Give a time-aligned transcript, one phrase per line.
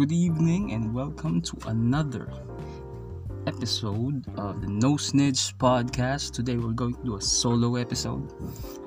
[0.00, 2.32] good evening and welcome to another
[3.44, 6.32] episode of the No Snitch podcast.
[6.32, 8.32] Today we're going to do a solo episode,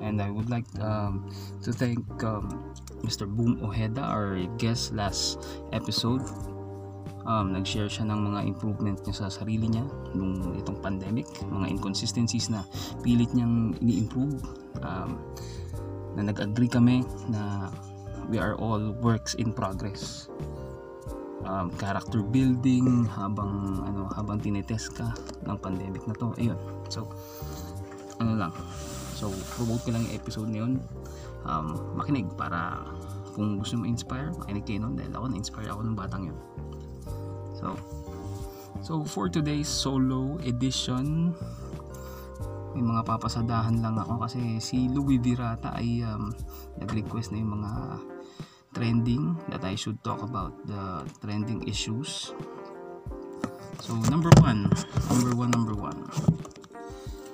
[0.02, 1.30] and I would like um,
[1.62, 2.74] to thank um,
[3.06, 3.30] Mr.
[3.30, 5.38] Boom Ojeda, our guest last
[5.70, 6.26] episode.
[7.30, 9.86] Um, nag-share siya ng mga improvement niya sa sarili niya
[10.18, 12.66] nung itong pandemic, mga inconsistencies na
[13.06, 14.42] pilit niyang ini-improve.
[14.82, 15.22] Um,
[16.18, 17.70] na nag-agree kami na
[18.26, 20.26] we are all works in progress
[21.44, 25.12] um, character building habang ano habang tinetest ka
[25.44, 26.32] ng pandemic na to.
[26.40, 26.58] Ayun.
[26.88, 27.08] So
[28.18, 28.52] ano lang.
[29.14, 30.72] So promote ko lang yung episode na yun.
[31.44, 32.80] Um, makinig para
[33.36, 36.38] kung gusto mo inspire makinig kayo nun dahil ako na-inspire ako ng batang yun.
[37.56, 37.66] So
[38.84, 41.32] so for today's solo edition
[42.74, 46.34] may mga papasadahan lang ako kasi si Louis Virata ay um,
[46.82, 48.02] nag-request na yung mga
[48.74, 52.34] trending that I should talk about the trending issues.
[53.80, 54.68] So number one
[55.08, 56.04] number one number one.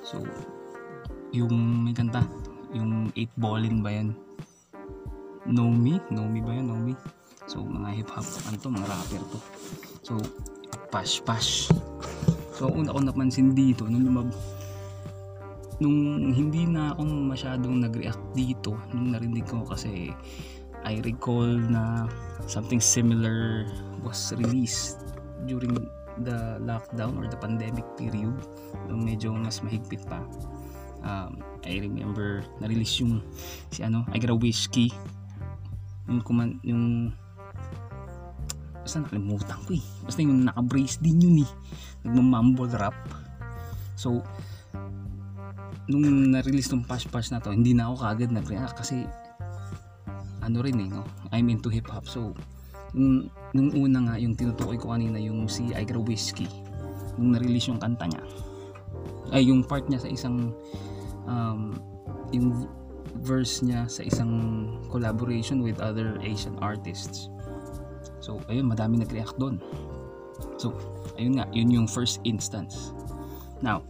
[0.04, 0.22] So
[1.32, 2.22] yung may kanta
[2.70, 4.14] yung 8 ballin ba yan?
[5.48, 6.68] Know Me Know Me ba yan?
[6.68, 6.94] Know Me
[7.50, 9.38] so mga hip hop ano to mga rapper to.
[10.06, 10.14] So
[10.92, 11.72] Pash Pash.
[12.54, 14.30] So una ko napansin dito nung lumab
[15.80, 20.12] nung hindi na ako masyadong nag-react dito nung narinig ko kasi
[20.84, 22.08] I recall na
[22.48, 23.68] something similar
[24.00, 25.04] was released
[25.44, 25.76] during
[26.24, 28.32] the lockdown or the pandemic period
[28.88, 30.20] nung medyo mas mahigpit pa.
[31.00, 33.24] Um, I remember na-release yung
[33.72, 34.92] si ano I got a whiskey
[36.08, 37.14] yung kuman yung
[38.80, 39.84] basta nakalimutan ko eh.
[40.04, 41.50] Basta yung naka-brace din yun eh.
[42.04, 42.96] Nagmamumble rap.
[43.96, 44.20] So
[45.88, 49.04] nung na-release tong Pash Pash na to hindi na ako kagad nag-react kasi
[50.40, 51.04] ano rin eh, no?
[51.30, 52.08] I'm into hip hop.
[52.08, 52.32] So,
[52.96, 56.48] nung, nung una nga, yung tinutukoy ko kanina, yung si Iger Whiskey,
[57.20, 58.24] nung na-release yung kanta niya,
[59.30, 60.52] ay yung part niya sa isang,
[61.28, 61.76] um,
[62.34, 62.66] yung
[63.22, 64.32] verse niya sa isang
[64.88, 67.28] collaboration with other Asian artists.
[68.20, 69.60] So, ayun, madami nag-react doon.
[70.56, 70.76] So,
[71.16, 72.92] ayun nga, yun yung first instance.
[73.60, 73.84] Now,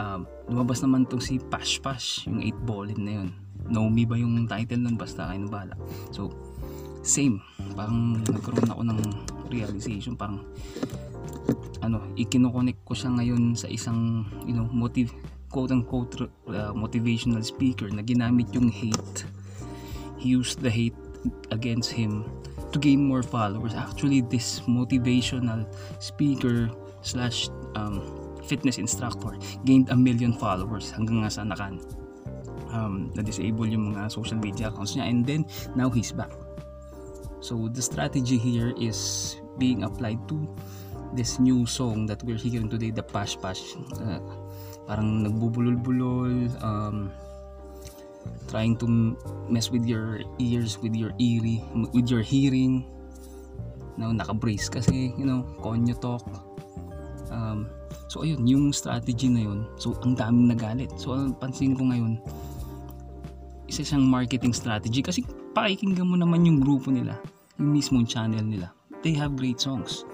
[0.00, 3.30] um, lumabas naman tong si Pash Pash, yung 8 ballin na yun
[3.70, 4.96] Nomi ba yung title nun?
[4.98, 5.74] Basta kayo bala
[6.10, 6.32] so
[7.02, 7.42] same.
[7.74, 8.98] Parang nagkaroon ako ng
[9.50, 10.14] realization.
[10.14, 10.46] Parang
[11.82, 15.10] ano ikinokonek ko siya ngayon sa isang you know motive
[15.50, 16.14] quote unquote
[16.48, 19.26] uh, motivational speaker na ginamit yung hate.
[20.16, 20.96] He used the hate
[21.50, 22.22] against him
[22.70, 23.74] to gain more followers.
[23.74, 25.66] Actually this motivational
[25.98, 26.70] speaker
[27.02, 27.98] slash um,
[28.46, 29.34] fitness instructor
[29.66, 31.82] gained a million followers hanggang nga sa nakan
[32.72, 35.46] um, na-disable yung mga social media accounts niya and then
[35.76, 36.32] now he's back.
[37.42, 40.48] So the strategy here is being applied to
[41.12, 43.76] this new song that we're hearing today the Pash Pash.
[44.00, 44.22] Uh,
[44.88, 47.12] parang nagbubulol-bulol um,
[48.48, 49.16] trying to
[49.50, 51.62] mess with your ears with your eerie
[51.92, 52.86] with your hearing.
[54.00, 56.24] No, naka-brace kasi you know konyo talk.
[57.28, 57.68] Um,
[58.08, 59.68] so ayun yung strategy na yun.
[59.76, 60.94] So ang daming nagalit.
[60.96, 62.22] So pansin ko ngayon
[63.72, 65.24] isa siyang marketing strategy kasi
[65.56, 67.16] pakikinggan mo naman yung grupo nila
[67.56, 68.68] yung mismong channel nila.
[69.00, 70.04] They have great songs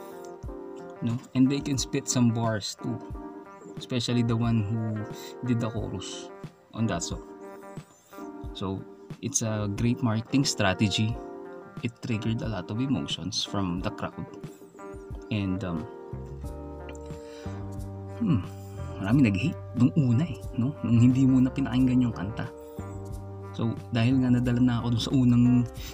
[1.03, 1.19] no?
[1.35, 2.95] And they can spit some bars too
[3.75, 4.95] especially the one who
[5.43, 6.31] did the chorus
[6.71, 7.23] on that song.
[8.55, 8.79] So
[9.23, 11.15] it's a great marketing strategy.
[11.83, 14.27] It triggered a lot of emotions from the crowd.
[15.35, 15.83] And um
[18.23, 18.43] hmm
[18.99, 20.75] marami nag-hate nung una eh no?
[20.83, 22.51] Nung hindi mo na pinakinggan yung kanta
[23.59, 25.45] So, dahil nga nadala na ako dun sa unang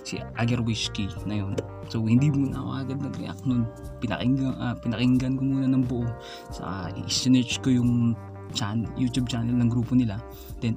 [0.05, 1.57] si Agar Whiskey na yun.
[1.89, 3.65] So, hindi muna ako agad nag-react nun.
[4.05, 6.05] Pinakinggan, uh, pinakinggan ko muna ng buo.
[6.53, 8.13] Sa i-search ko yung
[8.53, 10.21] chan YouTube channel ng grupo nila.
[10.61, 10.77] Then,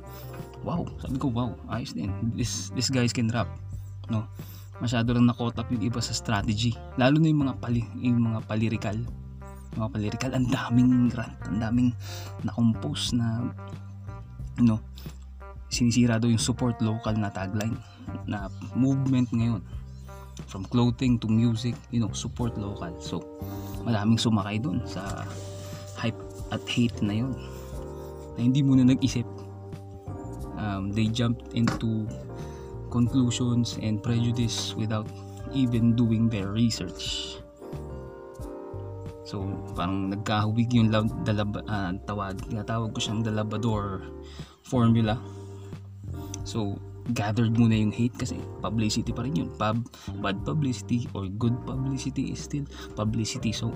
[0.63, 2.07] wow, sabi ko, wow, ayos din.
[2.39, 3.51] This, this guys can rap.
[4.07, 4.23] No?
[4.79, 6.71] Masyado lang nakotap yung iba sa strategy.
[6.95, 8.95] Lalo na yung mga, pali, yung mga palirikal.
[9.75, 11.89] Mga palirikal, ang daming rant, ang daming
[12.47, 13.51] na-compose na,
[14.63, 14.79] know,
[15.67, 17.75] sinisira daw yung support local na tagline
[18.27, 19.63] na movement ngayon.
[20.47, 22.93] From clothing to music you know support local.
[23.01, 23.25] So
[23.83, 25.25] maraming sumakay doon sa
[25.97, 26.17] hype
[26.53, 27.33] at hate na yun.
[28.37, 29.25] Na hindi muna nag-isip.
[30.57, 32.09] Um, they jumped into
[32.89, 35.09] conclusions and prejudice without
[35.53, 37.37] even doing their research.
[39.27, 39.43] So
[39.75, 44.07] parang nagkahubig yung lab, dalab, uh, tawag, tawag ko siyang dalabador
[44.63, 45.19] formula
[46.47, 46.79] So,
[47.15, 49.49] gathered muna yung hate kasi publicity pa rin yun.
[49.55, 49.79] Pub,
[50.19, 53.55] bad publicity or good publicity is still publicity.
[53.55, 53.71] So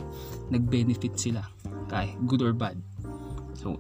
[0.52, 1.46] nag-benefit sila
[1.88, 2.76] kahit good or bad.
[3.56, 3.80] So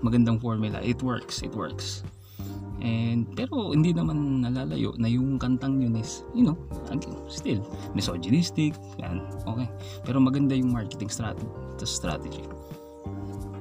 [0.00, 0.80] magandang formula.
[0.80, 2.06] It works it works.
[2.82, 6.58] And pero hindi naman nalalayo na yung kantang yun is you know
[7.30, 7.62] still
[7.94, 9.68] misogynistic yan okay.
[10.02, 11.46] Pero maganda yung marketing strategy
[11.82, 12.46] strategy.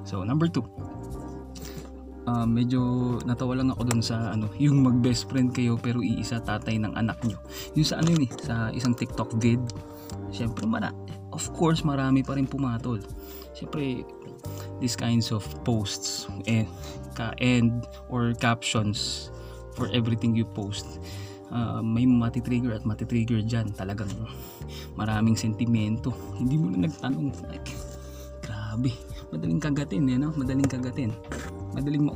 [0.05, 0.65] So number two
[2.31, 2.81] uh, medyo
[3.27, 6.95] natawa lang ako dun sa ano yung mag best friend kayo pero iisa tatay ng
[6.95, 7.37] anak nyo.
[7.75, 9.59] Yung sa ano yun eh sa isang tiktok vid.
[10.31, 10.95] Syempre mara
[11.35, 13.03] of course marami pa rin pumatol.
[13.51, 14.07] Syempre
[14.79, 16.67] these kinds of posts and
[17.13, 19.29] ka end or captions
[19.75, 20.87] for everything you post
[21.51, 23.75] uh, may matitrigger at matitrigger dyan.
[23.75, 24.09] Talagang
[24.95, 26.15] maraming sentimento.
[26.39, 27.69] Hindi mo na nagtanong like,
[28.41, 28.95] grabe
[29.31, 30.35] madaling kagatin eh, no?
[30.35, 31.15] madaling kagatin
[31.73, 32.09] madaling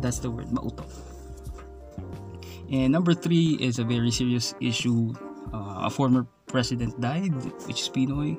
[0.00, 0.84] that's the word mauto.
[2.72, 5.12] And number three is a very serious issue.
[5.52, 7.34] Uh, a former president died
[7.66, 8.38] which is Pinoy.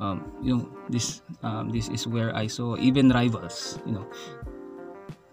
[0.00, 4.08] Um, you know this um, this is where I saw even rivals you know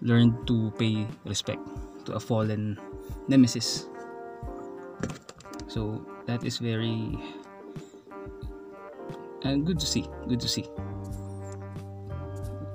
[0.04, 1.64] learn to pay respect
[2.06, 2.76] to a fallen
[3.32, 3.88] nemesis.
[5.68, 7.16] So that is very
[9.48, 10.68] and good to see good to see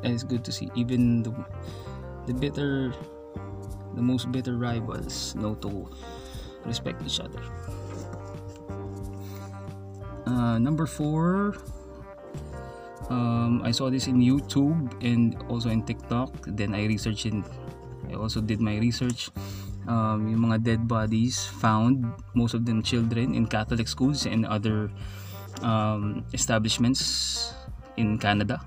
[0.03, 1.33] and it's good to see even the
[2.27, 2.93] the bitter
[3.95, 5.89] the most bitter rivals know to
[6.65, 7.43] respect each other
[10.27, 11.55] uh, number four
[13.13, 16.33] um, I saw this in YouTube and also in TikTok.
[16.49, 17.45] Then I researched in,
[18.09, 19.29] I also did my research.
[19.89, 24.89] Um, yung mga dead bodies found, most of them children in Catholic schools and other
[25.61, 27.53] um, establishments
[27.97, 28.63] in Canada.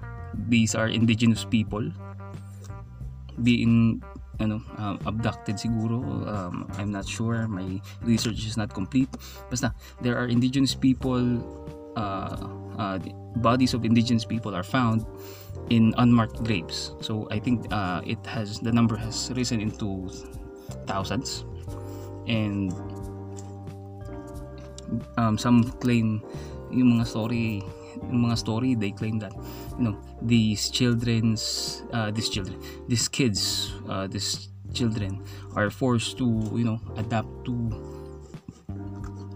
[0.47, 1.91] These are indigenous people
[3.43, 4.01] being
[4.39, 6.03] ano, um, abducted siguro.
[6.27, 7.47] Um, I'm not sure.
[7.47, 9.09] My research is not complete.
[9.49, 11.39] Basta, there are indigenous people
[11.95, 12.47] uh,
[12.77, 12.99] uh,
[13.37, 15.05] bodies of indigenous people are found
[15.69, 16.93] in unmarked graves.
[17.01, 20.09] So I think uh, it has the number has risen into
[20.87, 21.45] thousands,
[22.27, 22.73] and
[25.17, 26.21] um, some claim
[26.71, 27.63] yung mga story
[28.03, 29.33] mga story they claim that
[29.79, 35.23] you know these children's uh, these children these kids uh, these children
[35.55, 37.55] are forced to you know adapt to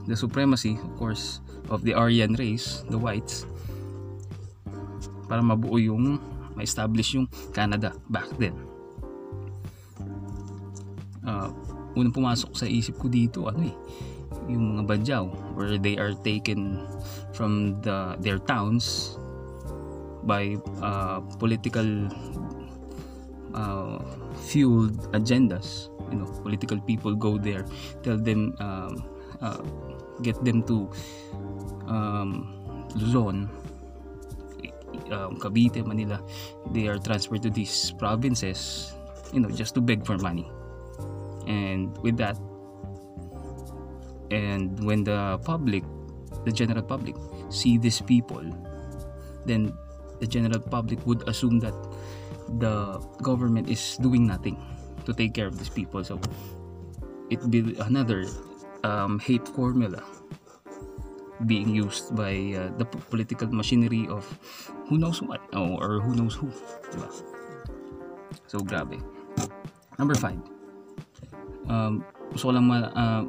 [0.10, 1.40] the supremacy of course
[1.70, 3.46] of the Aryan race, the whites,
[5.30, 6.18] para mabuo yung
[6.58, 8.58] ma-establish yung Canada back then.
[11.22, 11.54] Uh,
[11.94, 13.76] unang pumasok sa isip ko dito, ano eh,
[14.50, 15.24] yung mga Badyaw
[15.54, 16.90] where they are taken
[17.32, 19.16] from the their towns
[20.26, 21.88] by uh, political
[23.54, 24.02] uh,
[24.50, 27.64] fueled agendas you know political people go there
[28.02, 29.06] tell them um,
[29.40, 29.62] uh,
[30.26, 30.90] get them to
[31.88, 32.60] um,
[32.96, 33.50] Luzon,
[35.12, 36.22] um, Cavite, Manila,
[36.72, 38.94] they are transferred to these provinces,
[39.34, 40.50] you know, just to beg for money.
[41.48, 42.38] And with that,
[44.32, 45.84] and when the public,
[46.46, 47.16] the general public,
[47.50, 48.44] see these people,
[49.46, 49.74] then
[50.20, 51.76] the general public would assume that
[52.60, 54.58] the government is doing nothing
[55.06, 56.04] to take care of these people.
[56.04, 56.20] So
[57.30, 58.26] it be another
[58.84, 60.04] um, hate formula
[61.46, 64.28] being used by uh, the political machinery of
[64.88, 66.52] who knows what oh, or who knows who
[66.92, 67.08] diba?
[68.48, 69.00] so grabe
[69.96, 70.36] number 5
[71.72, 72.04] um,
[72.44, 73.24] lang ma, uh,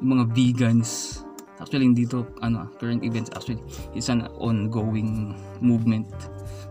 [0.00, 1.22] yung mga vegans.
[1.56, 3.32] Actually dito ano current events.
[3.32, 3.60] Actually
[3.96, 5.32] it's an ongoing
[5.64, 6.08] movement.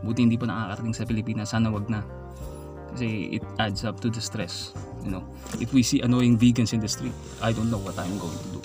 [0.05, 1.49] Buti hindi pa nakakarating sa Pilipinas.
[1.53, 2.05] Sana wag na.
[2.93, 5.25] Kasi it adds up to the stress you know.
[5.57, 8.49] If we see annoying vegans in the street I don't know what I'm going to
[8.55, 8.61] do.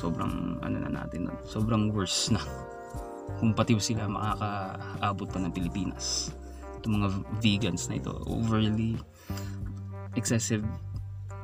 [0.00, 2.40] Sobrang ano na natin sobrang worse na.
[3.38, 6.32] Kung pati sila makakaabot pa ng Pilipinas.
[6.80, 8.96] Itong mga vegans na ito overly
[10.16, 10.64] excessive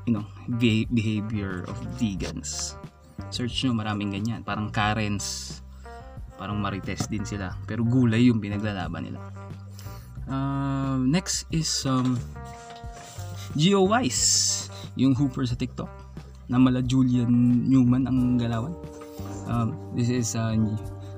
[0.09, 0.25] you know
[0.89, 2.73] behavior of vegans
[3.29, 5.61] search nyo maraming ganyan parang Karens
[6.41, 9.21] parang Marites din sila pero gulay yung pinaglalaban nila
[10.33, 12.17] uh, next is um,
[13.53, 15.89] Geo Wise yung hooper sa TikTok
[16.49, 18.73] na mala Julian Newman ang galawan.
[19.49, 20.57] Um, this is uh,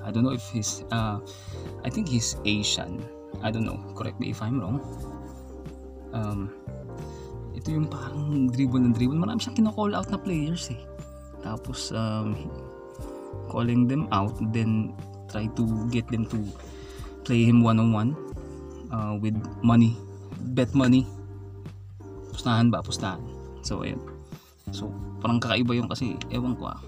[0.02, 1.23] I don't know if he's uh,
[1.87, 3.02] I think he's Asian.
[3.42, 3.78] I don't know.
[3.94, 4.82] Correct me if I'm wrong.
[6.12, 6.50] Um,
[7.61, 9.21] ito yung parang dribble ng dribble.
[9.21, 10.81] Marami siyang kino-call out na players eh.
[11.45, 12.33] Tapos um,
[13.52, 14.97] calling them out then
[15.29, 16.40] try to get them to
[17.29, 18.11] play him one on one
[18.88, 19.93] uh, with money.
[20.57, 21.05] Bet money.
[22.33, 22.81] Pustahan ba?
[22.81, 23.21] Pustahan.
[23.61, 24.00] So ayun.
[24.73, 24.88] So
[25.21, 26.81] parang kakaiba yung kasi ewan ko ah.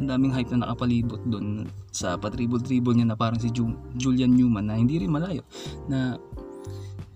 [0.00, 4.72] Ang daming hype na nakapalibot doon sa patribol-tribol niya na parang si Ju- Julian Newman
[4.72, 5.44] na hindi rin malayo
[5.92, 6.16] na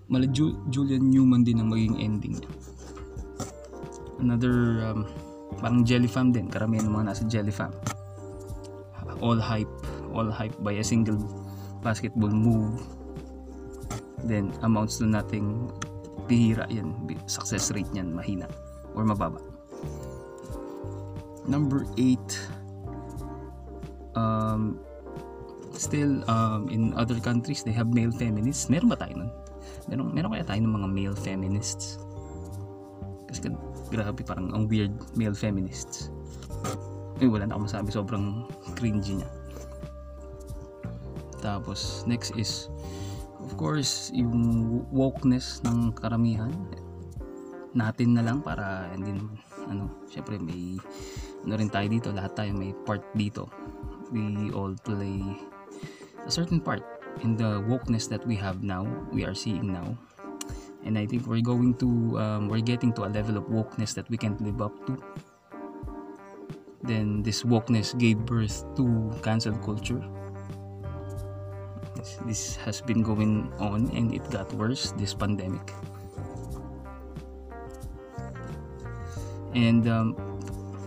[0.08, 2.50] mala Ju- Julian Newman din ang magiging ending niya.
[4.20, 4.54] Another
[4.88, 5.00] um,
[5.58, 6.48] parang Jellyfam din.
[6.48, 7.72] Karamihan ng mga nasa Jellyfam
[9.24, 9.70] all hype
[10.12, 11.18] all hype by a single
[11.80, 12.84] basketball move.
[14.24, 15.72] Then amounts to nothing
[16.28, 16.92] bihira yan.
[17.28, 18.48] Success rate niyan mahina
[18.96, 19.40] or mababa.
[21.44, 22.16] Number 8
[24.16, 24.80] um,
[25.76, 28.72] still um, in other countries they have male feminists.
[28.72, 29.30] Meron ba tayo nun?
[29.88, 32.00] Meron, meron kaya tayo ng mga male feminists.
[33.28, 33.50] Kasi
[33.90, 36.10] grabe parang ang weird male feminists.
[37.22, 39.30] Eh wala na akong masabi sobrang cringy niya.
[41.38, 42.72] Tapos next is
[43.44, 44.34] of course yung
[44.90, 46.50] wokeness ng karamihan.
[47.74, 50.76] Natin na lang para hindi naman ano syempre may
[51.44, 53.50] ano rin tayo dito lahat tayo may part dito.
[54.14, 55.20] We all play
[56.24, 56.80] a certain part
[57.22, 59.96] in the wokeness that we have now we are seeing now.
[60.84, 64.08] And I think we're going to um, we're getting to a level of wokeness that
[64.10, 65.00] we can't live up to.
[66.82, 70.04] Then this wokeness gave birth to cancel culture.
[71.96, 75.72] This, this has been going on and it got worse this pandemic.
[79.54, 80.34] And um,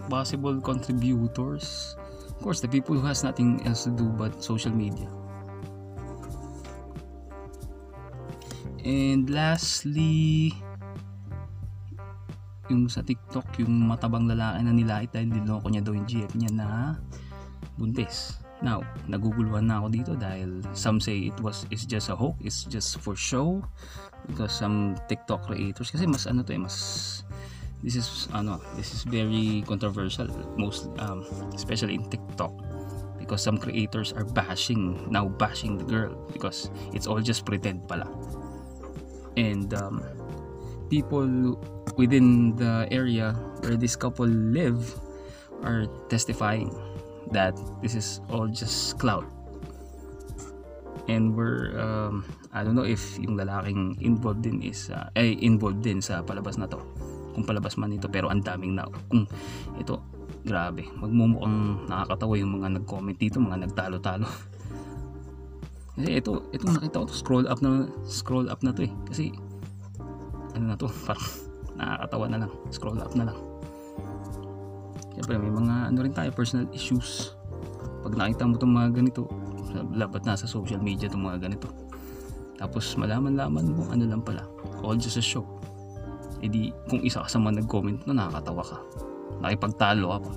[0.10, 1.96] possible contributors
[2.30, 5.08] of course the people who has nothing else to do but social media
[8.88, 10.56] and lastly
[12.72, 16.52] yung sa TikTok yung matabang lalaki na nilait dahil niloko niya daw yung GF niya
[16.56, 16.70] na
[17.76, 18.40] buntis.
[18.64, 22.64] Now naguguluhan na ako dito dahil some say it was it's just a hoax it's
[22.68, 23.60] just for show
[24.32, 26.76] because some TikTok creators kasi mas ano to eh mas
[27.84, 30.28] this is ano this is very controversial
[30.58, 31.22] most um,
[31.54, 32.52] especially in TikTok
[33.22, 38.10] because some creators are bashing now bashing the girl because it's all just pretend pala
[39.38, 40.02] and um,
[40.90, 41.56] people
[41.96, 44.98] within the area where this couple live
[45.62, 46.74] are testifying
[47.32, 49.26] that this is all just clout.
[51.08, 55.86] And we're um, I don't know if yung lalaking involved din is uh, eh involved
[55.86, 56.82] din sa palabas na to.
[57.32, 59.24] Kung palabas man ito pero ang daming na kung
[59.80, 60.04] ito
[60.44, 60.84] grabe.
[61.00, 64.28] Magmumukhang nakakatawa yung mga nag-comment dito mga nagtalo-talo
[65.98, 68.94] kasi ito itong nakita ko to scroll up na scroll up na to eh.
[69.10, 69.34] Kasi
[70.54, 71.28] ano na to parang
[71.76, 72.52] nakakatawa na lang.
[72.70, 73.38] Scroll up na lang.
[75.18, 77.34] Siyempre may mga ano rin tayo personal issues.
[78.06, 79.26] Pag nakita mo itong mga ganito
[79.94, 81.68] labat na sa social media itong mga ganito.
[82.58, 84.46] Tapos malaman-laman mo ano lang pala.
[84.86, 85.46] All just a show
[86.38, 88.78] edi kung isa ka sa mga nag-comment na nakakatawa ka.
[89.42, 90.32] Nakipagtalo ka pa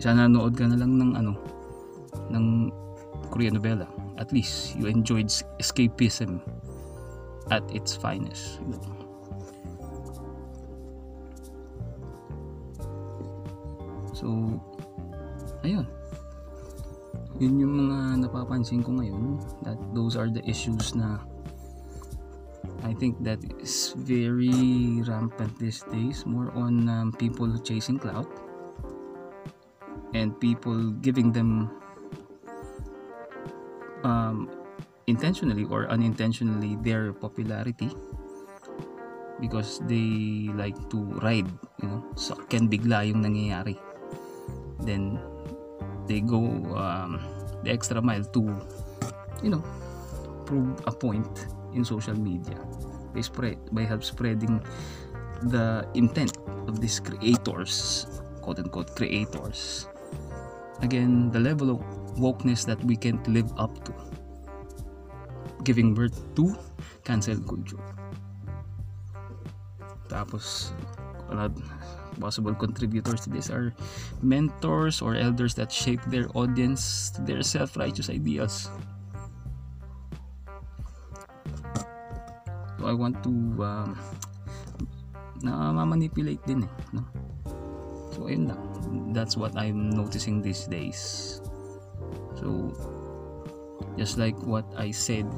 [0.00, 1.32] sana nanood ka na lang ng ano
[2.32, 2.46] ng
[3.28, 3.84] Korean novela.
[4.16, 5.28] At least you enjoyed
[5.60, 6.40] escapism
[7.52, 8.64] at its finest.
[14.16, 14.60] So
[15.64, 15.84] ayun.
[17.40, 21.24] Yun yung mga napapansin ko ngayon that those are the issues na
[22.84, 28.28] I think that is very rampant these days more on um, people chasing clout
[30.12, 31.72] and people giving them
[34.04, 34.48] um,
[35.06, 37.90] intentionally or unintentionally their popularity
[39.40, 41.48] because they like to ride
[41.80, 43.74] you know so can bigla yung nangyayari.
[44.84, 45.20] Then
[46.06, 46.40] they go
[46.76, 47.20] um,
[47.64, 48.42] the extra mile to
[49.42, 49.64] you know
[50.44, 52.56] prove a point in social media
[53.14, 54.60] by spread by help spreading
[55.48, 56.36] the intent
[56.68, 58.06] of these creators
[58.44, 59.88] quote unquote creators.
[60.80, 61.80] Again the level of
[62.16, 63.92] wokeness that we can't live up to
[65.62, 66.56] giving birth to
[67.04, 67.80] cancel culture
[70.10, 70.74] tapos
[72.18, 73.72] possible contributors to this are
[74.20, 78.68] mentors or elders that shape their audience to their self-righteous ideas.
[82.80, 83.88] so I want to um,
[85.44, 87.04] na manipulate din eh no?
[88.16, 88.60] so ayun lang
[89.12, 91.40] that's what I'm noticing these days
[92.40, 92.72] so
[93.96, 95.28] just like what I said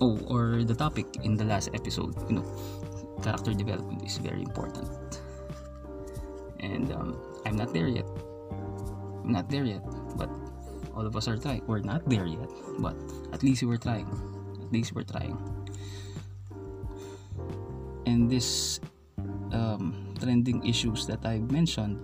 [0.00, 2.46] oh or the topic in the last episode you know
[3.22, 4.84] character development is very important.
[6.60, 8.04] And um, I'm not there yet.
[9.24, 9.80] I'm not there yet
[10.16, 10.28] but
[10.94, 11.64] all of us are trying.
[11.66, 12.96] We're not there yet but
[13.32, 14.08] at least we're trying.
[14.60, 15.40] At least we're trying.
[18.04, 18.80] And this
[19.52, 21.96] um, trending issues that I've mentioned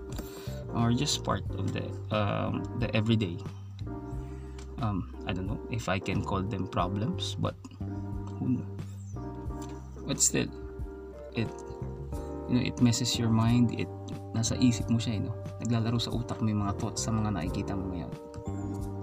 [0.72, 3.36] are just part of the um, the everyday
[4.80, 7.54] um, I don't know if I can call them problems but
[8.40, 8.60] who
[10.08, 10.48] but still
[11.36, 11.48] it
[12.50, 13.78] you know it messes your mind.
[13.78, 13.88] It
[14.34, 15.34] nasa isip mo siya eh, no?
[15.62, 18.12] naglalaro sa utak mo yung mga thoughts sa mga nakikita mo ngayon.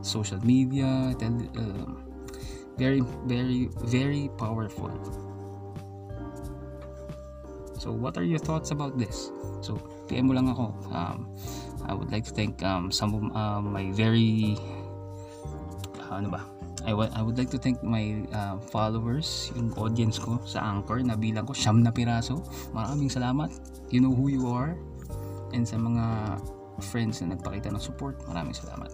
[0.04, 1.88] Social media tel, uh,
[2.76, 4.92] very very very powerful.
[7.78, 9.32] So what are your thoughts about this?
[9.62, 9.78] So
[10.12, 10.74] PM mo lang ako.
[10.92, 11.32] Um,
[11.88, 14.60] I would like to thank um, some of uh, my very
[16.16, 16.42] ano ba
[16.88, 21.04] I, wa- I would like to thank my uh, followers, yung audience ko sa Anchor,
[21.04, 22.40] nabilang ko siyam na piraso.
[22.72, 23.52] Maraming salamat.
[23.92, 24.80] You know who you are.
[25.52, 26.40] And sa mga
[26.80, 28.94] friends na nagpakita ng support, maraming salamat.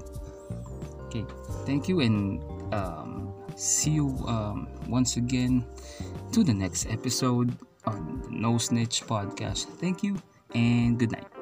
[1.05, 1.21] Okay,
[1.69, 2.41] thank you and
[2.73, 5.61] um, see you um, once again
[6.33, 7.53] to the next episode
[7.85, 9.69] of the No Snitch Podcast.
[9.77, 10.17] Thank you
[10.57, 11.32] and good night.